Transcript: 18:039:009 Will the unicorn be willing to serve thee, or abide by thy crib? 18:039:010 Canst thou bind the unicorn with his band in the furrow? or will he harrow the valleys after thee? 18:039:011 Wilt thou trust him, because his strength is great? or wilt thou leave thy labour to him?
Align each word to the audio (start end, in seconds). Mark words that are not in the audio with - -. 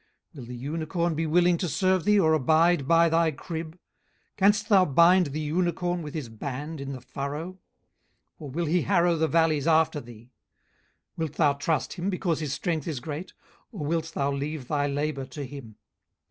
18:039:009 0.35 0.35
Will 0.39 0.45
the 0.47 0.55
unicorn 0.55 1.13
be 1.13 1.27
willing 1.27 1.57
to 1.57 1.69
serve 1.69 2.05
thee, 2.05 2.19
or 2.19 2.33
abide 2.33 2.87
by 2.87 3.07
thy 3.07 3.29
crib? 3.29 3.73
18:039:010 3.73 3.79
Canst 4.37 4.67
thou 4.69 4.83
bind 4.83 5.27
the 5.27 5.39
unicorn 5.39 6.01
with 6.01 6.15
his 6.15 6.27
band 6.27 6.81
in 6.81 6.91
the 6.93 7.01
furrow? 7.01 7.59
or 8.39 8.49
will 8.49 8.65
he 8.65 8.81
harrow 8.81 9.15
the 9.15 9.27
valleys 9.27 9.67
after 9.67 10.01
thee? 10.01 10.31
18:039:011 11.17 11.17
Wilt 11.17 11.33
thou 11.33 11.53
trust 11.53 11.93
him, 11.93 12.09
because 12.09 12.39
his 12.39 12.51
strength 12.51 12.87
is 12.87 12.99
great? 12.99 13.33
or 13.71 13.85
wilt 13.85 14.13
thou 14.15 14.31
leave 14.31 14.67
thy 14.67 14.87
labour 14.87 15.27
to 15.27 15.45
him? 15.45 15.75